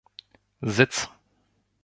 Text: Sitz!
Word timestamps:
Sitz! 0.63 1.07